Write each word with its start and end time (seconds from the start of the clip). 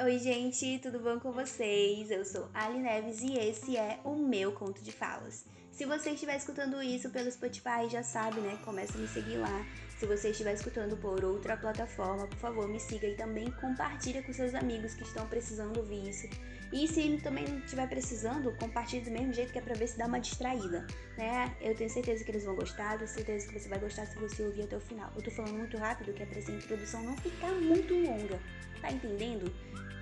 Oi, 0.00 0.16
gente, 0.20 0.78
tudo 0.78 1.00
bom 1.00 1.18
com 1.18 1.32
vocês? 1.32 2.08
Eu 2.08 2.24
sou 2.24 2.48
Ali 2.54 2.78
Neves 2.78 3.20
e 3.20 3.32
esse 3.36 3.76
é 3.76 3.98
o 4.04 4.14
meu 4.14 4.52
conto 4.52 4.80
de 4.80 4.92
falas. 4.92 5.44
Se 5.78 5.86
você 5.86 6.10
estiver 6.10 6.36
escutando 6.36 6.82
isso 6.82 7.08
pelo 7.08 7.30
Spotify, 7.30 7.88
já 7.88 8.02
sabe, 8.02 8.40
né? 8.40 8.58
Começa 8.64 8.98
a 8.98 9.00
me 9.00 9.06
seguir 9.06 9.36
lá. 9.36 9.64
Se 9.96 10.06
você 10.06 10.30
estiver 10.30 10.52
escutando 10.52 10.96
por 10.96 11.24
outra 11.24 11.56
plataforma, 11.56 12.26
por 12.26 12.36
favor, 12.38 12.66
me 12.66 12.80
siga 12.80 13.06
e 13.06 13.14
também 13.14 13.48
compartilha 13.52 14.20
com 14.24 14.32
seus 14.32 14.56
amigos 14.56 14.94
que 14.94 15.04
estão 15.04 15.24
precisando 15.28 15.76
ouvir 15.76 16.08
isso. 16.08 16.28
E 16.72 16.88
se 16.88 17.00
ele 17.02 17.20
também 17.20 17.46
não 17.46 17.60
estiver 17.60 17.88
precisando, 17.88 18.52
compartilhe 18.56 19.04
do 19.04 19.12
mesmo 19.12 19.32
jeito 19.32 19.52
que 19.52 19.58
é 19.60 19.62
pra 19.62 19.76
ver 19.76 19.86
se 19.86 19.96
dá 19.96 20.06
uma 20.06 20.18
distraída, 20.18 20.84
né? 21.16 21.56
Eu 21.60 21.76
tenho 21.76 21.90
certeza 21.90 22.24
que 22.24 22.32
eles 22.32 22.44
vão 22.44 22.56
gostar, 22.56 22.96
tenho 22.96 23.08
certeza 23.08 23.46
que 23.46 23.60
você 23.60 23.68
vai 23.68 23.78
gostar 23.78 24.04
se 24.06 24.18
você 24.18 24.42
ouvir 24.42 24.62
até 24.62 24.76
o 24.76 24.80
final. 24.80 25.12
Eu 25.14 25.22
tô 25.22 25.30
falando 25.30 25.58
muito 25.58 25.76
rápido, 25.76 26.12
que 26.12 26.24
é 26.24 26.26
pra 26.26 26.40
essa 26.40 26.50
introdução 26.50 27.04
não 27.04 27.16
ficar 27.18 27.52
muito 27.52 27.94
longa. 27.94 28.40
Tá 28.80 28.90
entendendo? 28.90 29.48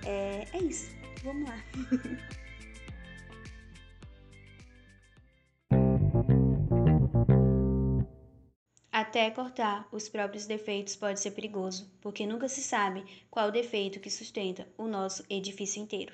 É, 0.03 0.47
é 0.53 0.57
isso. 0.57 0.89
Vamos 1.23 1.47
lá. 1.47 1.63
Até 9.07 9.31
cortar 9.31 9.87
os 9.89 10.09
próprios 10.09 10.45
defeitos 10.45 10.97
pode 10.97 11.21
ser 11.21 11.31
perigoso, 11.31 11.89
porque 12.01 12.27
nunca 12.27 12.49
se 12.49 12.61
sabe 12.61 13.05
qual 13.31 13.47
o 13.47 13.51
defeito 13.53 14.01
que 14.01 14.09
sustenta 14.09 14.67
o 14.77 14.85
nosso 14.85 15.23
edifício 15.29 15.81
inteiro. 15.81 16.13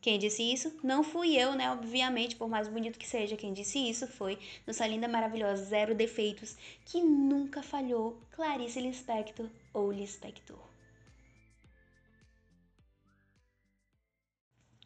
Quem 0.00 0.18
disse 0.18 0.42
isso? 0.42 0.76
Não 0.82 1.04
fui 1.04 1.36
eu, 1.36 1.54
né? 1.54 1.70
Obviamente, 1.70 2.34
por 2.34 2.48
mais 2.48 2.66
bonito 2.66 2.98
que 2.98 3.06
seja, 3.06 3.36
quem 3.36 3.52
disse 3.52 3.78
isso 3.78 4.08
foi 4.08 4.40
nossa 4.66 4.84
linda, 4.88 5.06
maravilhosa, 5.06 5.64
zero 5.64 5.94
defeitos, 5.94 6.56
que 6.84 7.00
nunca 7.00 7.62
falhou, 7.62 8.20
Clarice 8.32 8.80
Lispector 8.80 9.48
ou 9.72 9.92
Lispector. 9.92 10.58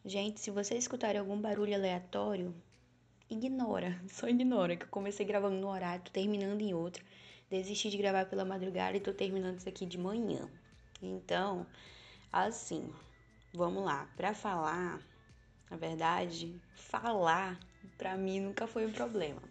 Gente, 0.05 0.39
se 0.39 0.51
vocês 0.51 0.83
escutarem 0.83 1.19
algum 1.19 1.41
barulho 1.41 1.73
aleatório, 1.73 2.53
ignora, 3.27 3.99
só 4.07 4.29
ignora, 4.29 4.77
que 4.77 4.85
eu 4.85 4.89
comecei 4.89 5.25
gravando 5.25 5.57
no 5.57 5.69
horário, 5.69 6.03
terminando 6.11 6.61
em 6.61 6.75
outro. 6.75 7.03
Desisti 7.49 7.89
de 7.89 7.97
gravar 7.97 8.25
pela 8.25 8.43
madrugada 8.43 8.97
e 8.97 8.99
tô 8.99 9.13
terminando 9.13 9.57
isso 9.57 9.69
aqui 9.69 9.85
de 9.85 9.97
manhã. 9.97 10.49
Então, 11.01 11.65
assim, 12.31 12.89
vamos 13.53 13.83
lá. 13.83 14.09
Para 14.15 14.33
falar, 14.33 14.99
na 15.69 15.77
verdade, 15.77 16.59
falar 16.75 17.59
para 17.97 18.17
mim 18.17 18.41
nunca 18.41 18.67
foi 18.67 18.85
um 18.85 18.91
problema. 18.91 19.41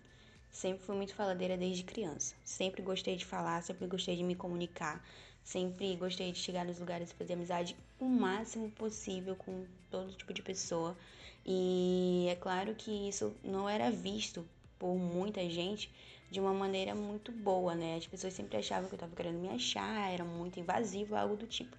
Sempre 0.51 0.85
fui 0.85 0.97
muito 0.97 1.15
faladeira 1.15 1.57
desde 1.57 1.85
criança. 1.85 2.35
Sempre 2.45 2.83
gostei 2.83 3.17
de 3.17 3.25
falar, 3.25 3.63
sempre 3.63 3.87
gostei 3.87 4.17
de 4.17 4.23
me 4.23 4.35
comunicar, 4.35 5.03
Sempre 5.47 5.95
gostei 5.95 6.33
de 6.33 6.41
chegar 6.41 6.65
nos 6.65 6.81
lugares 6.81 7.13
e 7.13 7.15
fazer 7.15 7.35
amizade 7.35 7.77
o 8.01 8.05
máximo 8.07 8.69
possível 8.73 9.37
com 9.37 9.65
todo 9.89 10.13
tipo 10.13 10.35
de 10.35 10.43
pessoa. 10.43 10.99
E 11.47 12.27
é 12.29 12.35
claro 12.35 12.75
que 12.75 12.91
isso 13.09 13.33
não 13.45 13.69
era 13.69 13.89
visto 13.89 14.45
por 14.77 14.97
muita 14.97 15.49
gente 15.49 15.89
de 16.31 16.41
uma 16.41 16.53
maneira 16.53 16.95
muito 16.95 17.33
boa, 17.33 17.75
né? 17.75 17.97
As 17.97 18.07
pessoas 18.07 18.35
sempre 18.35 18.57
achavam 18.57 18.89
que 18.89 18.95
eu 18.95 18.99
tava 18.99 19.15
querendo 19.15 19.39
me 19.39 19.49
achar, 19.49 20.13
era 20.13 20.25
muito 20.25 20.59
invasivo, 20.61 21.15
algo 21.17 21.37
do 21.37 21.47
tipo. 21.47 21.77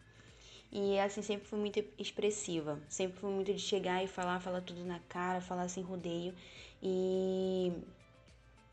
E 0.71 0.99
assim, 0.99 1.21
sempre 1.21 1.47
fui 1.47 1.59
muito 1.59 1.83
expressiva. 1.97 2.79
Sempre 2.89 3.19
fui 3.19 3.31
muito 3.31 3.53
de 3.53 3.59
chegar 3.59 4.03
e 4.03 4.07
falar, 4.07 4.39
falar 4.39 4.61
tudo 4.61 4.83
na 4.85 4.99
cara, 4.99 5.41
falar 5.41 5.67
sem 5.69 5.83
rodeio. 5.83 6.33
E 6.81 7.71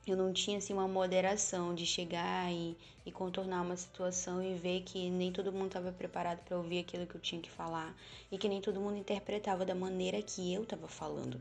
eu 0.06 0.16
não 0.16 0.32
tinha 0.32 0.58
assim 0.58 0.72
uma 0.72 0.86
moderação 0.88 1.74
de 1.74 1.86
chegar 1.86 2.52
e, 2.52 2.76
e 3.06 3.12
contornar 3.12 3.62
uma 3.62 3.76
situação 3.76 4.42
e 4.42 4.54
ver 4.54 4.82
que 4.82 5.08
nem 5.10 5.32
todo 5.32 5.52
mundo 5.52 5.68
estava 5.68 5.92
preparado 5.92 6.40
para 6.44 6.56
ouvir 6.58 6.80
aquilo 6.80 7.06
que 7.06 7.14
eu 7.14 7.20
tinha 7.20 7.40
que 7.40 7.50
falar 7.50 7.96
e 8.30 8.36
que 8.36 8.48
nem 8.48 8.60
todo 8.60 8.80
mundo 8.80 8.96
interpretava 8.98 9.64
da 9.64 9.74
maneira 9.74 10.20
que 10.20 10.52
eu 10.52 10.62
estava 10.64 10.88
falando. 10.88 11.40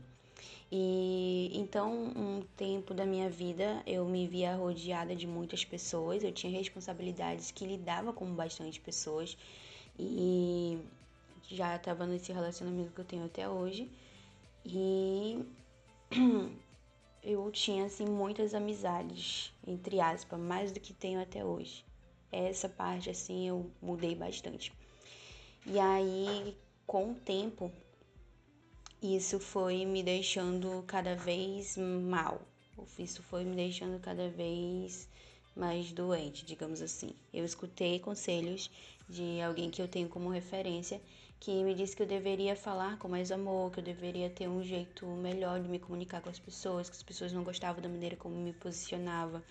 E 0.70 1.50
então, 1.54 1.92
um 1.92 2.42
tempo 2.56 2.92
da 2.92 3.06
minha 3.06 3.30
vida, 3.30 3.82
eu 3.86 4.04
me 4.04 4.26
via 4.26 4.56
rodeada 4.56 5.14
de 5.14 5.26
muitas 5.26 5.64
pessoas, 5.64 6.24
eu 6.24 6.32
tinha 6.32 6.52
responsabilidades 6.52 7.50
que 7.50 7.64
lidava 7.64 8.12
com 8.12 8.26
bastante 8.34 8.80
pessoas 8.80 9.36
e 9.98 10.78
já 11.48 11.76
estava 11.76 12.06
nesse 12.06 12.32
relacionamento 12.32 12.92
que 12.92 13.00
eu 13.00 13.04
tenho 13.04 13.24
até 13.24 13.48
hoje. 13.48 13.90
E 14.64 15.44
eu 17.22 17.50
tinha 17.52 17.84
assim 17.84 18.06
muitas 18.06 18.54
amizades, 18.54 19.52
entre 19.66 20.00
aspas, 20.00 20.40
mais 20.40 20.72
do 20.72 20.80
que 20.80 20.92
tenho 20.92 21.20
até 21.20 21.44
hoje. 21.44 21.84
Essa 22.32 22.68
parte 22.68 23.10
assim 23.10 23.48
eu 23.48 23.70
mudei 23.80 24.14
bastante. 24.14 24.72
E 25.66 25.78
aí, 25.78 26.56
com 26.86 27.12
o 27.12 27.14
tempo, 27.14 27.70
isso 29.02 29.38
foi 29.38 29.84
me 29.84 30.02
deixando 30.02 30.82
cada 30.86 31.14
vez 31.14 31.76
mal. 31.76 32.40
Isso 32.98 33.22
foi 33.22 33.44
me 33.44 33.54
deixando 33.54 34.00
cada 34.00 34.28
vez 34.28 35.08
mais 35.54 35.92
doente, 35.92 36.44
digamos 36.44 36.82
assim. 36.82 37.10
Eu 37.32 37.44
escutei 37.44 37.98
conselhos 37.98 38.70
de 39.08 39.40
alguém 39.40 39.70
que 39.70 39.80
eu 39.80 39.88
tenho 39.88 40.08
como 40.08 40.28
referência 40.28 41.00
que 41.44 41.62
me 41.62 41.74
disse 41.74 41.94
que 41.94 42.02
eu 42.02 42.06
deveria 42.06 42.56
falar 42.56 42.98
com 42.98 43.06
mais 43.06 43.30
amor, 43.30 43.70
que 43.70 43.78
eu 43.78 43.84
deveria 43.84 44.30
ter 44.30 44.48
um 44.48 44.62
jeito 44.62 45.06
melhor 45.06 45.60
de 45.60 45.68
me 45.68 45.78
comunicar 45.78 46.22
com 46.22 46.30
as 46.30 46.38
pessoas, 46.38 46.88
que 46.88 46.96
as 46.96 47.02
pessoas 47.02 47.34
não 47.34 47.44
gostavam 47.44 47.82
da 47.82 47.88
maneira 47.88 48.16
como 48.16 48.34
me 48.34 48.54
posicionava, 48.54 49.42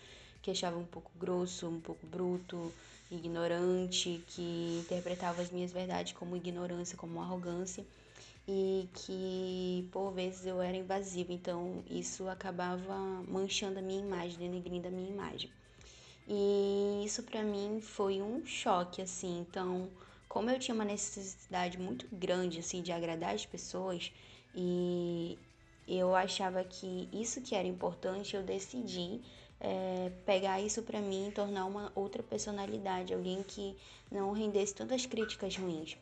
que 0.42 0.50
achavam 0.50 0.82
um 0.82 0.86
pouco 0.86 1.12
grosso, 1.20 1.68
um 1.68 1.80
pouco 1.80 2.04
bruto, 2.08 2.74
ignorante, 3.12 4.24
que 4.28 4.80
interpretava 4.84 5.44
as 5.44 5.52
minhas 5.52 5.72
verdades 5.72 6.14
como 6.14 6.36
ignorância, 6.36 6.98
como 6.98 7.22
arrogância 7.22 7.86
e 8.48 8.90
que 8.94 9.88
por 9.92 10.12
vezes 10.12 10.46
eu 10.46 10.62
era 10.62 10.76
invasiva, 10.76 11.32
então 11.32 11.84
isso 11.90 12.28
acabava 12.28 12.96
manchando 13.28 13.80
a 13.80 13.82
minha 13.82 14.02
imagem, 14.02 14.38
denegrindo 14.38 14.88
a 14.88 14.92
minha 14.92 15.10
imagem. 15.10 15.50
E 16.28 17.04
isso 17.06 17.24
para 17.24 17.44
mim 17.44 17.80
foi 17.82 18.22
um 18.22 18.46
choque 18.46 19.02
assim, 19.02 19.40
então 19.40 19.90
como 20.28 20.50
eu 20.50 20.60
tinha 20.60 20.74
uma 20.74 20.86
necessidade 20.86 21.78
muito 21.78 22.08
grande 22.12 22.60
assim 22.60 22.82
de 22.82 22.92
agradar 22.92 23.36
as 23.36 23.46
pessoas 23.46 24.12
e 24.56 25.38
eu 25.88 26.16
achava 26.16 26.64
que 26.64 27.10
isso 27.12 27.42
que 27.42 27.56
era 27.56 27.68
importante, 27.68 28.36
eu 28.36 28.44
decidi 28.44 29.22
é, 29.60 30.12
pegar 30.26 30.62
isso 30.62 30.82
para 30.82 31.00
mim 31.00 31.30
e 31.30 31.32
tornar 31.32 31.66
uma 31.66 31.92
outra 31.96 32.22
personalidade, 32.24 33.14
alguém 33.14 33.44
que 33.44 33.76
não 34.12 34.32
rendesse 34.32 34.76
tantas 34.76 35.06
críticas 35.06 35.56
ruins. 35.56 35.98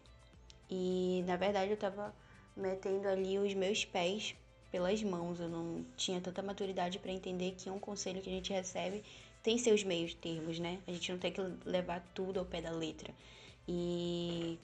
E 0.70 1.24
na 1.28 1.36
verdade 1.36 1.70
eu 1.70 1.76
estava 1.76 2.14
metendo 2.62 3.08
ali 3.08 3.38
os 3.38 3.54
meus 3.54 3.84
pés 3.84 4.36
pelas 4.72 5.04
mãos, 5.04 5.40
eu 5.40 5.50
não 5.50 5.86
tinha 5.98 6.22
tanta 6.22 6.42
maturidade 6.42 7.00
para 7.00 7.12
entender 7.12 7.56
que 7.58 7.70
um 7.70 7.80
conselho 7.80 8.22
que 8.22 8.30
a 8.30 8.34
gente 8.34 8.54
recebe 8.54 9.04
tem 9.44 9.58
seus 9.58 9.84
meios 9.84 10.14
termos, 10.14 10.60
né? 10.60 10.80
A 10.88 10.92
gente 10.92 11.12
não 11.12 11.20
tem 11.20 11.32
que 11.32 11.42
levar 11.66 12.06
tudo 12.14 12.40
ao 12.40 12.46
pé 12.46 12.62
da 12.62 12.72
letra. 12.72 13.14
E 13.68 14.58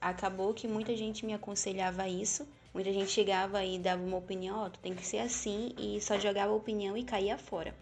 acabou 0.00 0.52
que 0.52 0.66
muita 0.66 0.96
gente 0.96 1.24
me 1.24 1.32
aconselhava 1.32 2.08
isso. 2.08 2.46
Muita 2.74 2.92
gente 2.92 3.10
chegava 3.10 3.64
e 3.64 3.78
dava 3.78 4.02
uma 4.02 4.16
opinião, 4.16 4.58
ó, 4.58 4.66
oh, 4.66 4.70
tu 4.70 4.78
tem 4.80 4.94
que 4.94 5.06
ser 5.06 5.18
assim, 5.18 5.74
e 5.78 6.00
só 6.00 6.18
jogava 6.18 6.52
opinião 6.52 6.96
e 6.96 7.04
caía 7.04 7.36
fora. 7.36 7.74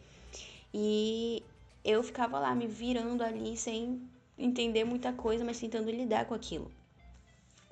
E 0.75 1.43
eu 1.85 2.03
ficava 2.03 2.39
lá 2.39 2.55
me 2.55 2.67
virando 2.67 3.23
ali 3.23 3.57
sem 3.57 4.03
entender 4.37 4.85
muita 4.85 5.13
coisa, 5.13 5.45
mas 5.45 5.61
tentando 5.61 5.91
lidar 5.91 6.27
com 6.27 6.35
aquilo. 6.35 6.71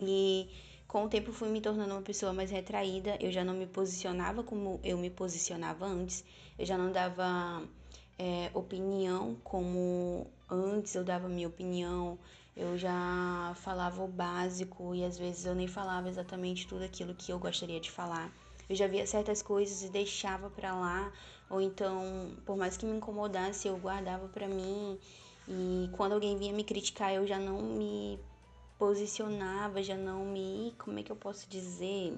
E 0.00 0.48
com 0.88 1.04
o 1.04 1.08
tempo 1.08 1.30
fui 1.32 1.50
me 1.50 1.60
tornando 1.60 1.92
uma 1.92 2.02
pessoa 2.02 2.32
mais 2.32 2.50
retraída, 2.50 3.18
eu 3.20 3.30
já 3.30 3.44
não 3.44 3.52
me 3.52 3.66
posicionava 3.66 4.42
como 4.42 4.80
eu 4.82 4.96
me 4.96 5.10
posicionava 5.10 5.84
antes, 5.84 6.24
eu 6.58 6.64
já 6.64 6.78
não 6.78 6.90
dava 6.90 7.62
é, 8.18 8.50
opinião 8.54 9.36
como 9.44 10.26
antes 10.50 10.94
eu 10.94 11.04
dava 11.04 11.28
minha 11.28 11.46
opinião, 11.46 12.18
eu 12.56 12.76
já 12.78 13.52
falava 13.56 14.02
o 14.02 14.08
básico 14.08 14.94
e 14.94 15.04
às 15.04 15.18
vezes 15.18 15.44
eu 15.44 15.54
nem 15.54 15.68
falava 15.68 16.08
exatamente 16.08 16.66
tudo 16.66 16.82
aquilo 16.82 17.14
que 17.14 17.30
eu 17.30 17.38
gostaria 17.38 17.78
de 17.78 17.90
falar. 17.90 18.32
Eu 18.68 18.74
já 18.74 18.86
via 18.86 19.06
certas 19.06 19.42
coisas 19.42 19.82
e 19.82 19.90
deixava 19.90 20.50
para 20.50 20.74
lá, 20.74 21.12
ou 21.48 21.60
então, 21.60 22.34
por 22.44 22.56
mais 22.56 22.76
que 22.76 22.84
me 22.84 22.96
incomodasse, 22.96 23.68
eu 23.68 23.78
guardava 23.78 24.26
para 24.28 24.48
mim. 24.48 24.98
E 25.46 25.88
quando 25.92 26.12
alguém 26.12 26.36
vinha 26.36 26.52
me 26.52 26.64
criticar, 26.64 27.14
eu 27.14 27.26
já 27.26 27.38
não 27.38 27.62
me 27.62 28.18
posicionava, 28.78 29.82
já 29.82 29.96
não 29.96 30.24
me, 30.24 30.74
como 30.78 30.98
é 30.98 31.02
que 31.02 31.12
eu 31.12 31.16
posso 31.16 31.48
dizer? 31.48 32.16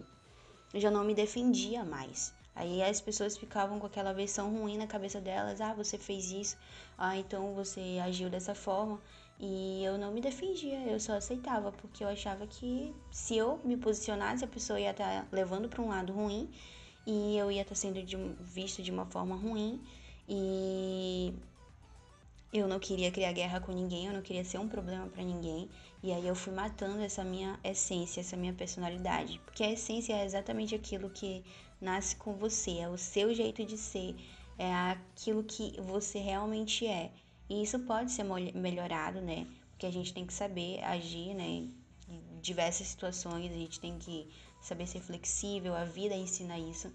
Já 0.75 0.91
não 0.91 1.05
me 1.05 1.15
defendia 1.15 1.85
mais. 1.85 2.33
Aí 2.55 2.83
as 2.83 3.01
pessoas 3.01 3.37
ficavam 3.37 3.79
com 3.79 3.87
aquela 3.87 4.13
versão 4.13 4.55
ruim 4.55 4.77
na 4.77 4.87
cabeça 4.87 5.21
delas: 5.21 5.61
ah, 5.61 5.73
você 5.75 5.97
fez 5.97 6.31
isso, 6.31 6.57
ah, 6.99 7.17
então 7.17 7.55
você 7.55 7.99
agiu 8.05 8.29
dessa 8.29 8.55
forma. 8.55 9.01
E 9.39 9.83
eu 9.83 9.97
não 9.97 10.13
me 10.13 10.21
defendia, 10.21 10.79
eu 10.87 11.01
só 11.01 11.15
aceitava, 11.15 11.73
porque 11.73 12.05
eu 12.05 12.09
achava 12.09 12.47
que 12.47 12.95
se 13.11 13.37
eu 13.39 13.59
me 13.65 13.77
posicionasse, 13.77 14.45
a 14.45 14.49
pessoa 14.49 14.79
ia 14.79 14.91
estar 14.91 15.23
tá 15.23 15.29
levando 15.33 15.67
para 15.67 15.81
um 15.81 15.89
lado 15.89 16.13
ruim 16.13 16.51
e 17.07 17.39
eu 17.39 17.51
ia 17.51 17.63
estar 17.63 17.75
tá 17.75 17.81
sendo 17.81 18.03
de, 18.03 18.17
visto 18.39 18.83
de 18.83 18.91
uma 18.91 19.07
forma 19.07 19.35
ruim. 19.35 19.81
E 20.29 21.33
eu 22.53 22.69
não 22.69 22.79
queria 22.79 23.11
criar 23.11 23.33
guerra 23.33 23.61
com 23.61 23.73
ninguém, 23.73 24.07
eu 24.07 24.13
não 24.13 24.23
queria 24.23 24.45
ser 24.45 24.59
um 24.59 24.69
problema 24.69 25.07
para 25.07 25.23
ninguém. 25.23 25.71
E 26.03 26.13
aí 26.13 26.27
eu 26.27 26.35
fui 26.35 26.53
matando 26.53 27.03
essa 27.03 27.23
minha 27.23 27.59
essência, 27.63 28.21
essa 28.21 28.37
minha 28.37 28.55
personalidade. 28.55 29.39
Porque 29.45 29.63
a 29.63 29.71
essência 29.71 30.15
é 30.15 30.25
exatamente 30.25 30.75
aquilo 30.75 31.11
que 31.11 31.45
nasce 31.81 32.17
com 32.17 32.35
você, 32.35 32.79
é 32.79 32.89
o 32.89 32.97
seu 32.97 33.35
jeito 33.35 33.65
de 33.65 33.77
ser, 33.77 34.15
é 34.59 34.73
aquilo 34.73 35.45
que 35.45 35.79
você 35.81 36.19
realmente 36.19 36.87
é. 36.87 37.11
E 37.49 37.63
isso 37.63 37.79
pode 37.81 38.13
ser 38.13 38.25
melhorado, 38.55 39.21
né? 39.21 39.47
Porque 39.71 39.87
a 39.87 39.91
gente 39.91 40.15
tem 40.15 40.27
que 40.27 40.33
saber 40.33 40.83
agir, 40.85 41.35
né? 41.35 41.45
Em 42.09 42.41
diversas 42.41 42.87
situações, 42.89 43.51
a 43.53 43.57
gente 43.57 43.79
tem 43.81 43.99
que 43.99 44.29
saber 44.61 44.87
ser 44.87 45.01
flexível, 45.01 45.75
a 45.75 45.85
vida 45.85 46.15
ensina 46.15 46.59
isso. 46.59 46.93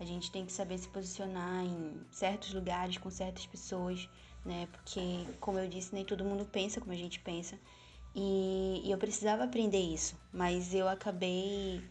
A 0.00 0.04
gente 0.04 0.30
tem 0.30 0.46
que 0.46 0.52
saber 0.52 0.78
se 0.78 0.88
posicionar 0.88 1.64
em 1.64 2.00
certos 2.10 2.54
lugares 2.54 2.96
com 2.98 3.10
certas 3.10 3.44
pessoas, 3.46 4.08
né? 4.44 4.68
Porque, 4.72 5.26
como 5.40 5.58
eu 5.58 5.68
disse, 5.68 5.94
nem 5.94 6.04
todo 6.04 6.24
mundo 6.24 6.44
pensa 6.44 6.80
como 6.80 6.92
a 6.92 6.96
gente 6.96 7.18
pensa. 7.20 7.58
E, 8.14 8.82
e 8.84 8.90
eu 8.90 8.98
precisava 8.98 9.44
aprender 9.44 9.80
isso, 9.80 10.16
mas 10.32 10.74
eu 10.74 10.88
acabei 10.88 11.84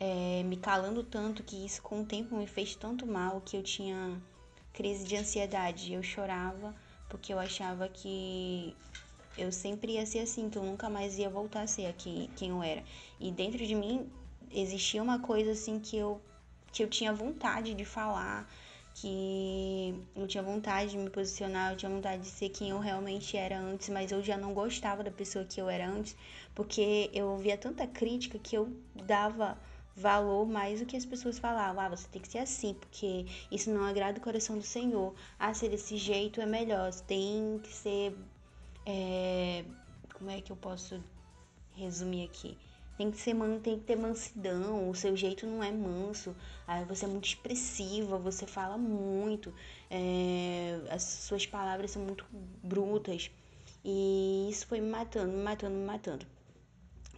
é, 0.00 0.42
me 0.44 0.56
calando 0.56 1.02
tanto 1.02 1.42
que 1.42 1.64
isso 1.64 1.82
com 1.82 2.00
o 2.00 2.06
tempo 2.06 2.36
me 2.36 2.46
fez 2.46 2.74
tanto 2.74 3.06
mal 3.06 3.40
que 3.40 3.56
eu 3.56 3.62
tinha 3.62 4.20
crise 4.72 5.04
de 5.04 5.16
ansiedade. 5.16 5.92
Eu 5.92 6.02
chorava 6.02 6.74
porque 7.08 7.32
eu 7.32 7.38
achava 7.38 7.88
que 7.88 8.76
eu 9.36 9.52
sempre 9.52 9.92
ia 9.92 10.06
ser 10.06 10.20
assim, 10.20 10.48
que 10.48 10.56
eu 10.58 10.62
nunca 10.64 10.88
mais 10.88 11.18
ia 11.18 11.28
voltar 11.28 11.62
a 11.62 11.66
ser 11.66 11.86
aqui, 11.86 12.30
quem 12.36 12.50
eu 12.50 12.62
era. 12.62 12.82
E 13.20 13.30
dentro 13.30 13.64
de 13.66 13.74
mim 13.74 14.10
existia 14.50 15.02
uma 15.02 15.18
coisa 15.18 15.52
assim 15.52 15.78
que 15.78 15.96
eu, 15.96 16.20
que 16.72 16.82
eu 16.82 16.88
tinha 16.88 17.12
vontade 17.12 17.74
de 17.74 17.84
falar, 17.84 18.48
que 18.96 19.94
eu 20.14 20.26
tinha 20.26 20.42
vontade 20.42 20.92
de 20.92 20.98
me 20.98 21.10
posicionar, 21.10 21.72
eu 21.72 21.76
tinha 21.76 21.90
vontade 21.90 22.22
de 22.22 22.28
ser 22.28 22.48
quem 22.48 22.70
eu 22.70 22.78
realmente 22.78 23.36
era 23.36 23.58
antes, 23.58 23.90
mas 23.90 24.10
eu 24.10 24.22
já 24.22 24.38
não 24.38 24.54
gostava 24.54 25.04
da 25.04 25.10
pessoa 25.10 25.44
que 25.44 25.60
eu 25.60 25.68
era 25.68 25.86
antes, 25.86 26.16
porque 26.54 27.10
eu 27.12 27.26
ouvia 27.28 27.58
tanta 27.58 27.86
crítica 27.86 28.38
que 28.38 28.56
eu 28.56 28.72
dava 28.94 29.58
valor 29.94 30.46
mais 30.46 30.80
do 30.80 30.86
que 30.86 30.96
as 30.96 31.04
pessoas 31.04 31.38
falavam. 31.38 31.82
Ah, 31.82 31.88
você 31.90 32.08
tem 32.08 32.22
que 32.22 32.28
ser 32.28 32.38
assim, 32.38 32.72
porque 32.74 33.26
isso 33.50 33.70
não 33.70 33.84
agrada 33.84 34.18
o 34.18 34.22
coração 34.22 34.56
do 34.56 34.64
Senhor. 34.64 35.14
Ah, 35.38 35.52
ser 35.52 35.68
desse 35.68 35.96
jeito 35.98 36.40
é 36.40 36.46
melhor. 36.46 36.90
Você 36.90 37.04
tem 37.04 37.60
que 37.62 37.72
ser. 37.74 38.16
É... 38.86 39.64
Como 40.14 40.30
é 40.30 40.40
que 40.40 40.50
eu 40.50 40.56
posso 40.56 41.02
resumir 41.74 42.24
aqui? 42.24 42.56
Tem 42.96 43.10
que, 43.10 43.18
ser, 43.18 43.34
tem 43.62 43.78
que 43.78 43.84
ter 43.84 43.96
mansidão, 43.96 44.88
o 44.88 44.94
seu 44.94 45.14
jeito 45.14 45.46
não 45.46 45.62
é 45.62 45.70
manso, 45.70 46.34
aí 46.66 46.82
você 46.86 47.04
é 47.04 47.08
muito 47.08 47.26
expressiva, 47.26 48.16
você 48.18 48.46
fala 48.46 48.78
muito, 48.78 49.52
é, 49.90 50.80
as 50.88 51.02
suas 51.02 51.44
palavras 51.44 51.90
são 51.90 52.02
muito 52.02 52.24
brutas. 52.62 53.30
E 53.84 54.48
isso 54.50 54.66
foi 54.66 54.80
me 54.80 54.88
matando, 54.88 55.32
me 55.32 55.42
matando, 55.42 55.74
me 55.74 55.84
matando. 55.84 56.26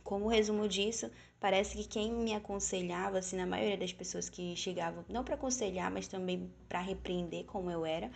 Como 0.03 0.29
resumo 0.29 0.67
disso, 0.67 1.11
parece 1.41 1.77
que 1.77 1.85
quem 1.85 2.13
me 2.13 2.35
aconselhava, 2.35 3.19
assim, 3.19 3.37
na 3.37 3.47
maioria 3.47 3.79
das 3.79 3.93
pessoas 3.93 4.29
que 4.29 4.57
chegavam, 4.57 5.05
não 5.09 5.23
para 5.23 5.35
aconselhar, 5.37 5.91
mas 5.91 6.09
também 6.09 6.51
para 6.69 6.81
repreender 6.81 7.45
como 7.45 7.71
eu 7.71 7.87
era, 7.87 8.11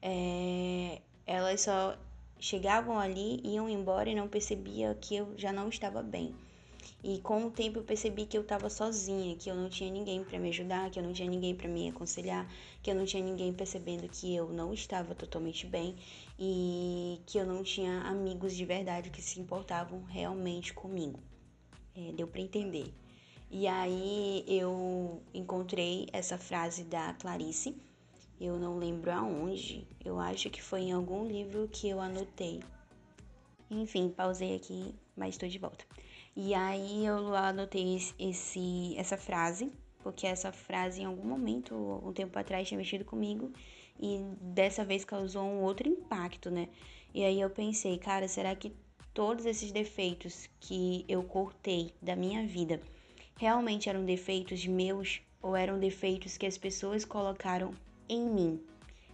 é, 0.00 1.00
elas 1.26 1.62
só 1.62 1.98
chegavam 2.38 2.98
ali, 2.98 3.40
iam 3.44 3.68
embora 3.68 4.08
e 4.08 4.14
não 4.14 4.28
percebia 4.28 4.96
que 5.00 5.16
eu 5.16 5.34
já 5.36 5.52
não 5.52 5.68
estava 5.68 6.02
bem. 6.02 6.34
E 7.02 7.20
com 7.20 7.46
o 7.46 7.50
tempo 7.50 7.78
eu 7.78 7.84
percebi 7.84 8.26
que 8.26 8.36
eu 8.36 8.42
estava 8.42 8.68
sozinha, 8.68 9.36
que 9.36 9.48
eu 9.48 9.54
não 9.54 9.68
tinha 9.68 9.90
ninguém 9.90 10.24
para 10.24 10.36
me 10.38 10.48
ajudar, 10.48 10.90
que 10.90 10.98
eu 10.98 11.02
não 11.02 11.12
tinha 11.12 11.30
ninguém 11.30 11.54
para 11.54 11.68
me 11.68 11.88
aconselhar, 11.88 12.50
que 12.82 12.90
eu 12.90 12.94
não 12.94 13.04
tinha 13.04 13.22
ninguém 13.22 13.52
percebendo 13.52 14.08
que 14.08 14.34
eu 14.34 14.48
não 14.48 14.74
estava 14.74 15.14
totalmente 15.14 15.64
bem 15.64 15.94
e 16.36 17.20
que 17.24 17.38
eu 17.38 17.46
não 17.46 17.62
tinha 17.62 18.00
amigos 18.00 18.52
de 18.54 18.64
verdade 18.64 19.10
que 19.10 19.22
se 19.22 19.40
importavam 19.40 20.02
realmente 20.04 20.74
comigo. 20.74 21.20
É, 21.94 22.12
deu 22.12 22.26
para 22.26 22.40
entender. 22.40 22.92
E 23.48 23.66
aí 23.68 24.44
eu 24.48 25.22
encontrei 25.32 26.08
essa 26.12 26.36
frase 26.36 26.82
da 26.82 27.14
Clarice, 27.14 27.76
eu 28.40 28.58
não 28.58 28.76
lembro 28.76 29.10
aonde, 29.12 29.86
eu 30.04 30.18
acho 30.18 30.50
que 30.50 30.60
foi 30.60 30.82
em 30.82 30.92
algum 30.92 31.26
livro 31.26 31.68
que 31.68 31.88
eu 31.88 32.00
anotei. 32.00 32.60
Enfim, 33.70 34.10
pausei 34.10 34.56
aqui, 34.56 34.94
mas 35.16 35.34
estou 35.34 35.48
de 35.48 35.58
volta. 35.58 35.84
E 36.36 36.54
aí 36.54 37.04
eu 37.04 37.34
anotei 37.34 37.96
esse, 38.18 38.94
essa 38.96 39.16
frase, 39.16 39.72
porque 40.02 40.26
essa 40.26 40.52
frase 40.52 41.02
em 41.02 41.04
algum 41.04 41.26
momento, 41.26 41.74
um 42.04 42.12
tempo 42.12 42.38
atrás, 42.38 42.68
tinha 42.68 42.78
mexido 42.78 43.04
comigo 43.04 43.52
e 44.00 44.20
dessa 44.40 44.84
vez 44.84 45.04
causou 45.04 45.42
um 45.42 45.62
outro 45.62 45.88
impacto, 45.88 46.50
né? 46.50 46.68
E 47.12 47.24
aí 47.24 47.40
eu 47.40 47.50
pensei, 47.50 47.98
cara, 47.98 48.28
será 48.28 48.54
que 48.54 48.72
todos 49.12 49.44
esses 49.46 49.72
defeitos 49.72 50.48
que 50.60 51.04
eu 51.08 51.22
cortei 51.24 51.92
da 52.00 52.14
minha 52.14 52.46
vida 52.46 52.80
realmente 53.36 53.88
eram 53.88 54.04
defeitos 54.04 54.66
meus 54.66 55.20
ou 55.42 55.56
eram 55.56 55.78
defeitos 55.78 56.36
que 56.36 56.46
as 56.46 56.56
pessoas 56.56 57.04
colocaram 57.04 57.74
em 58.08 58.24
mim? 58.24 58.60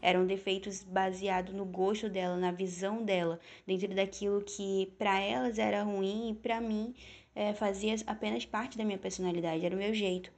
Eram 0.04 0.26
defeitos 0.26 0.84
baseados 0.84 1.54
no 1.54 1.64
gosto 1.64 2.10
dela, 2.10 2.36
na 2.36 2.52
visão 2.52 3.02
dela, 3.02 3.40
dentro 3.66 3.94
daquilo 3.94 4.42
que 4.42 4.92
para 4.98 5.18
elas 5.18 5.58
era 5.58 5.82
ruim 5.82 6.30
e 6.30 6.34
para 6.34 6.60
mim 6.60 6.94
é, 7.34 7.54
fazia 7.54 7.96
apenas 8.06 8.44
parte 8.44 8.76
da 8.76 8.84
minha 8.84 8.98
personalidade, 8.98 9.64
era 9.64 9.74
o 9.74 9.78
meu 9.78 9.94
jeito. 9.94 10.30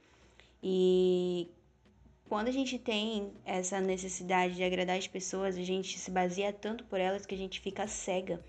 E 0.63 1.49
quando 2.29 2.47
a 2.47 2.51
gente 2.51 2.79
tem 2.79 3.33
essa 3.43 3.81
necessidade 3.81 4.55
de 4.55 4.63
agradar 4.63 4.97
as 4.97 5.07
pessoas, 5.07 5.57
a 5.57 5.63
gente 5.63 5.99
se 5.99 6.09
baseia 6.09 6.53
tanto 6.53 6.85
por 6.85 6.97
elas 6.97 7.25
que 7.25 7.35
a 7.35 7.37
gente 7.37 7.59
fica 7.59 7.85
cega. 7.87 8.41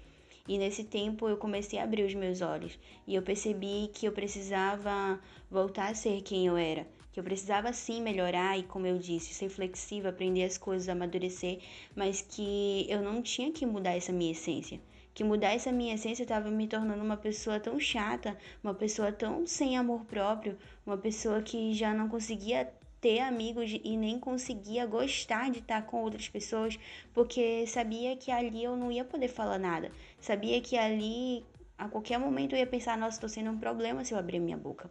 E 0.46 0.56
nesse 0.56 0.84
tempo 0.84 1.28
eu 1.28 1.36
comecei 1.36 1.80
a 1.80 1.82
abrir 1.82 2.04
os 2.04 2.14
meus 2.14 2.42
olhos 2.42 2.78
e 3.08 3.16
eu 3.16 3.22
percebi 3.22 3.90
que 3.92 4.06
eu 4.06 4.12
precisava 4.12 5.20
voltar 5.50 5.90
a 5.90 5.94
ser 5.94 6.22
quem 6.22 6.46
eu 6.46 6.56
era 6.56 6.86
que 7.12 7.20
eu 7.20 7.24
precisava 7.24 7.72
sim 7.72 8.02
melhorar 8.02 8.58
e, 8.58 8.62
como 8.62 8.86
eu 8.86 8.98
disse, 8.98 9.34
ser 9.34 9.48
flexível, 9.48 10.10
aprender 10.10 10.44
as 10.44 10.58
coisas, 10.58 10.88
amadurecer, 10.88 11.58
mas 11.94 12.20
que 12.20 12.86
eu 12.88 13.02
não 13.02 13.22
tinha 13.22 13.52
que 13.52 13.66
mudar 13.66 13.96
essa 13.96 14.12
minha 14.12 14.32
essência. 14.32 14.80
Que 15.14 15.24
mudar 15.24 15.52
essa 15.52 15.72
minha 15.72 15.94
essência 15.94 16.22
estava 16.22 16.50
me 16.50 16.68
tornando 16.68 17.02
uma 17.02 17.16
pessoa 17.16 17.58
tão 17.58 17.80
chata, 17.80 18.36
uma 18.62 18.74
pessoa 18.74 19.10
tão 19.10 19.46
sem 19.46 19.76
amor 19.76 20.04
próprio, 20.04 20.56
uma 20.86 20.96
pessoa 20.96 21.42
que 21.42 21.74
já 21.74 21.92
não 21.92 22.08
conseguia 22.08 22.72
ter 23.00 23.20
amigos 23.20 23.70
e 23.82 23.96
nem 23.96 24.18
conseguia 24.18 24.86
gostar 24.86 25.50
de 25.50 25.58
estar 25.60 25.82
com 25.82 26.02
outras 26.02 26.28
pessoas, 26.28 26.78
porque 27.14 27.66
sabia 27.66 28.16
que 28.16 28.30
ali 28.30 28.62
eu 28.64 28.76
não 28.76 28.90
ia 28.90 29.04
poder 29.04 29.28
falar 29.28 29.58
nada. 29.58 29.90
Sabia 30.20 30.60
que 30.60 30.76
ali, 30.76 31.44
a 31.76 31.88
qualquer 31.88 32.18
momento, 32.18 32.54
eu 32.54 32.58
ia 32.58 32.66
pensar: 32.66 32.96
nossa, 32.98 33.16
estou 33.16 33.28
sendo 33.28 33.50
um 33.50 33.58
problema 33.58 34.04
se 34.04 34.14
eu 34.14 34.18
abrir 34.18 34.38
minha 34.38 34.56
boca. 34.56 34.90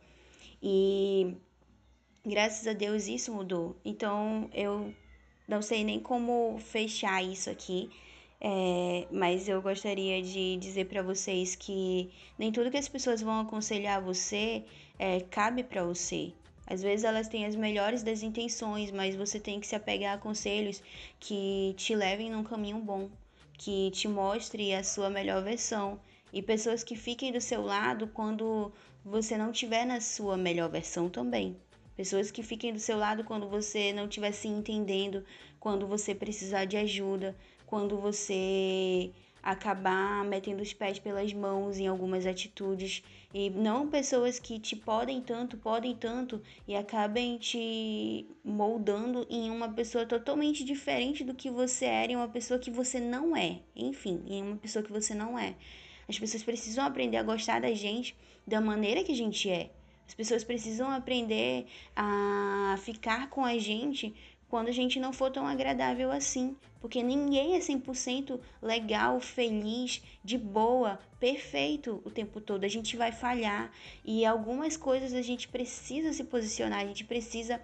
E 0.62 1.36
Graças 2.28 2.68
a 2.68 2.74
Deus 2.74 3.08
isso 3.08 3.34
mudou. 3.34 3.78
Então 3.86 4.50
eu 4.54 4.94
não 5.48 5.62
sei 5.62 5.86
nem 5.86 5.98
como 5.98 6.60
fechar 6.60 7.24
isso 7.24 7.50
aqui. 7.50 7.90
É, 8.42 9.08
mas 9.10 9.48
eu 9.48 9.62
gostaria 9.62 10.22
de 10.22 10.58
dizer 10.58 10.88
para 10.88 11.02
vocês 11.02 11.56
que 11.56 12.12
nem 12.38 12.52
tudo 12.52 12.70
que 12.70 12.76
as 12.76 12.90
pessoas 12.90 13.22
vão 13.22 13.40
aconselhar 13.40 14.02
você 14.02 14.66
é, 15.00 15.22
cabe 15.22 15.64
para 15.64 15.86
você. 15.86 16.34
Às 16.68 16.82
vezes 16.82 17.06
elas 17.06 17.30
têm 17.30 17.46
as 17.46 17.56
melhores 17.56 18.04
das 18.04 18.22
intenções, 18.22 18.92
mas 18.92 19.16
você 19.16 19.40
tem 19.40 19.62
que 19.62 19.66
se 19.66 19.76
apegar 19.78 20.16
a 20.16 20.22
conselhos 20.22 20.84
que 21.22 21.74
te 21.78 21.96
levem 21.96 22.30
num 22.30 22.44
caminho 22.44 22.80
bom, 22.80 23.10
que 23.54 23.90
te 23.92 24.10
mostre 24.10 24.74
a 24.74 24.84
sua 24.84 25.10
melhor 25.10 25.42
versão. 25.42 25.98
E 26.34 26.42
pessoas 26.42 26.84
que 26.84 26.98
fiquem 26.98 27.32
do 27.32 27.40
seu 27.40 27.62
lado 27.62 28.06
quando 28.08 28.70
você 29.04 29.38
não 29.38 29.52
estiver 29.52 29.86
na 29.86 30.02
sua 30.02 30.36
melhor 30.36 30.70
versão 30.70 31.10
também. 31.10 31.56
Pessoas 31.98 32.30
que 32.30 32.44
fiquem 32.44 32.72
do 32.72 32.80
seu 32.80 32.96
lado 32.96 33.24
quando 33.24 33.50
você 33.50 33.92
não 33.92 34.06
estiver 34.06 34.32
se 34.32 34.48
entendendo, 34.48 35.26
quando 35.60 35.88
você 35.88 36.14
precisar 36.14 36.66
de 36.66 36.78
ajuda, 36.78 37.36
quando 37.66 37.98
você 37.98 39.12
acabar 39.42 40.24
metendo 40.24 40.62
os 40.62 40.74
pés 40.74 41.00
pelas 41.00 41.34
mãos 41.34 41.80
em 41.80 41.88
algumas 41.88 42.28
atitudes 42.28 43.02
e 43.34 43.50
não 43.50 43.88
pessoas 43.88 44.38
que 44.38 44.60
te 44.60 44.76
podem 44.76 45.22
tanto, 45.22 45.58
podem 45.58 45.96
tanto 45.96 46.40
e 46.68 46.76
acabem 46.76 47.38
te 47.40 48.28
moldando 48.44 49.26
em 49.28 49.50
uma 49.50 49.70
pessoa 49.70 50.06
totalmente 50.06 50.64
diferente 50.64 51.24
do 51.24 51.34
que 51.34 51.50
você 51.50 51.86
era, 51.86 52.12
em 52.12 52.16
uma 52.16 52.28
pessoa 52.28 52.60
que 52.60 52.70
você 52.70 53.00
não 53.00 53.36
é. 53.36 53.60
Enfim, 53.76 54.22
em 54.28 54.44
uma 54.44 54.58
pessoa 54.58 54.84
que 54.84 54.92
você 54.92 55.16
não 55.16 55.40
é. 55.40 55.56
As 56.08 56.20
pessoas 56.20 56.44
precisam 56.44 56.86
aprender 56.86 57.18
a 57.18 57.24
gostar 57.24 57.60
da 57.60 57.74
gente 57.74 58.16
da 58.46 58.62
maneira 58.62 59.04
que 59.04 59.14
a 59.14 59.16
gente 59.16 59.50
é. 59.50 59.72
As 60.08 60.14
pessoas 60.14 60.44
precisam 60.44 60.90
aprender 60.90 61.68
a 61.96 62.76
ficar 62.80 63.30
com 63.30 63.44
a 63.44 63.58
gente 63.58 64.16
quando 64.50 64.70
a 64.70 64.72
gente 64.72 65.00
não 65.00 65.12
for 65.12 65.30
tão 65.30 65.46
agradável 65.46 66.10
assim, 66.12 66.56
porque 66.80 67.04
ninguém 67.04 67.56
é 67.56 67.60
100% 67.60 68.40
legal, 68.62 69.20
feliz, 69.20 70.02
de 70.24 70.38
boa, 70.38 71.00
perfeito 71.20 72.02
o 72.06 72.10
tempo 72.10 72.40
todo. 72.40 72.64
A 72.64 72.70
gente 72.70 72.96
vai 72.96 73.12
falhar 73.12 73.72
e 74.06 74.26
algumas 74.26 74.78
coisas 74.78 75.14
a 75.14 75.22
gente 75.22 75.48
precisa 75.50 76.14
se 76.14 76.24
posicionar, 76.24 76.80
a 76.80 76.86
gente 76.86 77.04
precisa 77.04 77.62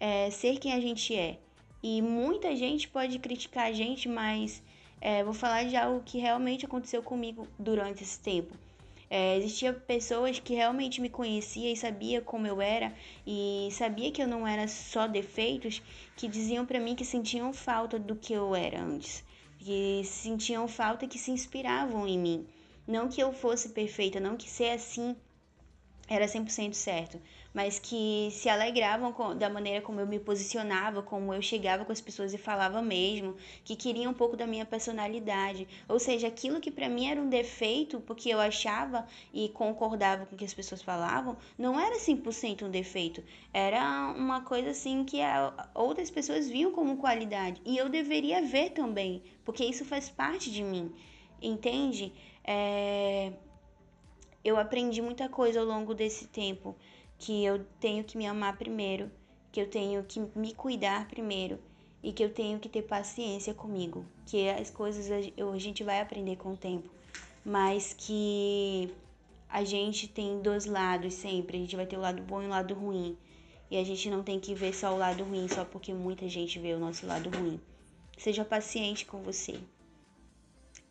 é, 0.00 0.30
ser 0.30 0.58
quem 0.58 0.72
a 0.72 0.80
gente 0.80 1.14
é. 1.14 1.38
E 1.82 2.00
muita 2.00 2.54
gente 2.56 2.88
pode 2.88 3.18
criticar 3.18 3.66
a 3.66 3.72
gente, 3.72 4.08
mas 4.08 4.62
é, 5.00 5.22
vou 5.22 5.34
falar 5.34 5.64
de 5.64 5.76
algo 5.76 6.02
que 6.04 6.18
realmente 6.18 6.64
aconteceu 6.64 7.02
comigo 7.02 7.46
durante 7.58 8.02
esse 8.02 8.18
tempo. 8.20 8.54
É, 9.14 9.36
existia 9.36 9.74
pessoas 9.74 10.38
que 10.38 10.54
realmente 10.54 10.98
me 10.98 11.10
conhecia 11.10 11.70
e 11.70 11.76
sabia 11.76 12.22
como 12.22 12.46
eu 12.46 12.62
era 12.62 12.94
e 13.26 13.68
sabia 13.70 14.10
que 14.10 14.22
eu 14.22 14.26
não 14.26 14.48
era 14.48 14.66
só 14.66 15.06
defeitos, 15.06 15.82
que 16.16 16.26
diziam 16.26 16.64
para 16.64 16.80
mim 16.80 16.94
que 16.94 17.04
sentiam 17.04 17.52
falta 17.52 17.98
do 17.98 18.16
que 18.16 18.32
eu 18.32 18.54
era 18.54 18.80
antes, 18.80 19.22
que 19.58 20.00
sentiam 20.04 20.66
falta 20.66 21.06
que 21.06 21.18
se 21.18 21.30
inspiravam 21.30 22.08
em 22.08 22.18
mim. 22.18 22.46
Não 22.88 23.06
que 23.06 23.22
eu 23.22 23.34
fosse 23.34 23.68
perfeita, 23.68 24.18
não 24.18 24.34
que 24.34 24.48
ser 24.48 24.70
assim 24.70 25.14
era 26.08 26.26
100% 26.26 26.74
certo, 26.74 27.20
mas 27.54 27.78
que 27.78 28.28
se 28.32 28.48
alegravam 28.48 29.12
com, 29.12 29.36
da 29.36 29.48
maneira 29.48 29.80
como 29.80 30.00
eu 30.00 30.06
me 30.06 30.18
posicionava, 30.18 31.02
como 31.02 31.32
eu 31.32 31.40
chegava 31.40 31.84
com 31.84 31.92
as 31.92 32.00
pessoas 32.00 32.34
e 32.34 32.38
falava 32.38 32.82
mesmo, 32.82 33.36
que 33.64 33.76
queriam 33.76 34.10
um 34.10 34.14
pouco 34.14 34.36
da 34.36 34.46
minha 34.46 34.64
personalidade. 34.64 35.66
Ou 35.88 35.98
seja, 35.98 36.26
aquilo 36.28 36.60
que 36.60 36.70
para 36.70 36.88
mim 36.88 37.06
era 37.06 37.20
um 37.20 37.28
defeito, 37.28 38.00
porque 38.00 38.30
eu 38.30 38.40
achava 38.40 39.06
e 39.32 39.48
concordava 39.50 40.26
com 40.26 40.34
o 40.34 40.38
que 40.38 40.44
as 40.44 40.54
pessoas 40.54 40.82
falavam, 40.82 41.36
não 41.56 41.78
era 41.78 41.98
100% 41.98 42.62
um 42.62 42.70
defeito, 42.70 43.22
era 43.52 44.12
uma 44.16 44.42
coisa 44.42 44.70
assim 44.70 45.04
que 45.04 45.20
a, 45.20 45.70
outras 45.74 46.10
pessoas 46.10 46.48
viam 46.48 46.72
como 46.72 46.96
qualidade 46.96 47.60
e 47.64 47.76
eu 47.76 47.88
deveria 47.88 48.42
ver 48.42 48.70
também, 48.70 49.22
porque 49.44 49.64
isso 49.64 49.84
faz 49.84 50.08
parte 50.10 50.50
de 50.50 50.62
mim, 50.62 50.92
entende? 51.40 52.12
É 52.44 53.32
eu 54.44 54.56
aprendi 54.56 55.00
muita 55.00 55.28
coisa 55.28 55.60
ao 55.60 55.66
longo 55.66 55.94
desse 55.94 56.26
tempo, 56.26 56.76
que 57.18 57.44
eu 57.44 57.64
tenho 57.78 58.02
que 58.02 58.18
me 58.18 58.26
amar 58.26 58.56
primeiro, 58.56 59.10
que 59.50 59.60
eu 59.60 59.68
tenho 59.68 60.02
que 60.04 60.20
me 60.34 60.52
cuidar 60.54 61.06
primeiro 61.08 61.58
e 62.02 62.12
que 62.12 62.24
eu 62.24 62.32
tenho 62.32 62.58
que 62.58 62.68
ter 62.68 62.82
paciência 62.82 63.54
comigo, 63.54 64.04
que 64.26 64.48
as 64.48 64.70
coisas 64.70 65.08
a 65.10 65.58
gente 65.58 65.84
vai 65.84 66.00
aprender 66.00 66.36
com 66.36 66.52
o 66.52 66.56
tempo, 66.56 66.90
mas 67.44 67.94
que 67.96 68.92
a 69.48 69.62
gente 69.62 70.08
tem 70.08 70.40
dois 70.40 70.64
lados 70.66 71.14
sempre, 71.14 71.58
a 71.58 71.60
gente 71.60 71.76
vai 71.76 71.86
ter 71.86 71.96
o 71.96 72.00
lado 72.00 72.22
bom 72.22 72.42
e 72.42 72.46
o 72.46 72.48
lado 72.48 72.74
ruim. 72.74 73.16
E 73.70 73.76
a 73.78 73.84
gente 73.84 74.10
não 74.10 74.22
tem 74.22 74.38
que 74.38 74.54
ver 74.54 74.74
só 74.74 74.92
o 74.92 74.98
lado 74.98 75.24
ruim 75.24 75.48
só 75.48 75.64
porque 75.64 75.94
muita 75.94 76.28
gente 76.28 76.58
vê 76.58 76.74
o 76.74 76.78
nosso 76.78 77.06
lado 77.06 77.30
ruim. 77.30 77.58
Seja 78.18 78.44
paciente 78.44 79.06
com 79.06 79.22
você. 79.22 79.58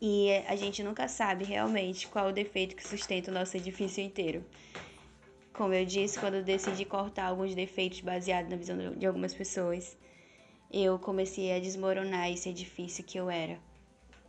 E 0.04 0.32
a 0.48 0.56
gente 0.56 0.82
nunca 0.82 1.08
sabe 1.08 1.46
realmente 1.46 2.08
qual 2.08 2.30
o 2.30 2.34
defeito 2.34 2.76
que 2.76 2.88
sustenta 2.88 3.30
o 3.30 3.34
nosso 3.34 3.56
edifício 3.56 4.04
inteiro. 4.04 4.44
Como 5.54 5.76
eu 5.76 5.86
disse, 5.86 6.18
quando 6.18 6.38
eu 6.38 6.44
decidi 6.44 6.86
cortar 6.86 7.26
alguns 7.26 7.54
defeitos 7.54 8.02
baseados 8.02 8.50
na 8.50 8.58
visão 8.58 8.96
de 8.96 9.06
algumas 9.06 9.32
pessoas, 9.32 9.96
eu 10.72 10.98
comecei 10.98 11.54
a 11.54 11.60
desmoronar 11.60 12.32
esse 12.32 12.50
edifício 12.50 13.04
que 13.04 13.20
eu 13.20 13.30
era. 13.30 13.60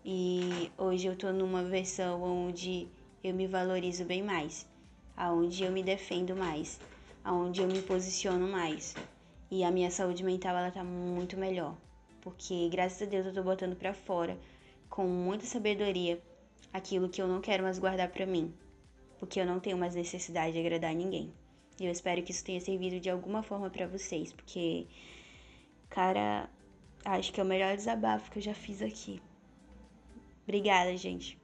E 0.05 0.71
hoje 0.77 1.07
eu 1.07 1.17
tô 1.17 1.33
numa 1.33 1.63
versão 1.63 2.23
onde 2.23 2.87
eu 3.25 3.33
me 3.33 3.47
valorizo 3.47 4.05
bem 4.05 4.23
mais, 4.23 4.69
aonde 5.17 5.65
eu 5.65 5.73
me 5.73 5.83
defendo 5.83 6.37
mais, 6.37 6.79
aonde 7.25 7.63
eu 7.63 7.67
me 7.67 7.81
posiciono 7.81 8.47
mais. 8.47 8.95
E 9.51 9.65
a 9.65 9.71
minha 9.71 9.91
saúde 9.91 10.23
mental 10.23 10.55
ela 10.55 10.71
tá 10.71 10.85
muito 10.85 11.35
melhor, 11.39 11.75
porque 12.21 12.69
graças 12.69 13.01
a 13.01 13.11
Deus 13.11 13.25
eu 13.25 13.33
tô 13.33 13.43
botando 13.43 13.75
para 13.75 13.95
fora 13.95 14.37
com 14.93 15.07
muita 15.07 15.47
sabedoria 15.47 16.21
aquilo 16.71 17.09
que 17.09 17.23
eu 17.23 17.27
não 17.27 17.41
quero 17.41 17.63
mais 17.63 17.79
guardar 17.79 18.11
para 18.11 18.27
mim, 18.27 18.53
porque 19.19 19.41
eu 19.41 19.47
não 19.47 19.59
tenho 19.59 19.79
mais 19.79 19.95
necessidade 19.95 20.53
de 20.53 20.59
agradar 20.59 20.95
ninguém. 20.95 21.33
E 21.81 21.87
eu 21.87 21.91
espero 21.91 22.23
que 22.23 22.31
isso 22.31 22.45
tenha 22.45 22.61
servido 22.61 23.01
de 23.01 23.09
alguma 23.09 23.43
forma 23.43 23.71
para 23.71 23.87
vocês, 23.87 24.35
porque 24.35 24.87
cara, 25.89 26.47
acho 27.07 27.33
que 27.33 27.41
é 27.41 27.43
o 27.43 27.47
melhor 27.47 27.75
desabafo 27.75 28.31
que 28.31 28.39
eu 28.39 28.43
já 28.43 28.53
fiz 28.53 28.83
aqui. 28.83 29.19
Obrigada, 30.45 30.95
gente. 30.95 31.39